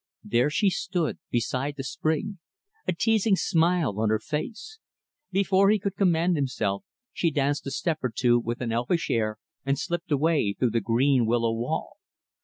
[0.23, 2.39] There she stood, beside the spring
[2.87, 4.79] a teasing smile on her face.
[5.31, 9.37] Before he could command himself, she danced a step or two, with an elfish air,
[9.63, 11.97] and slipped away through the green willow wall.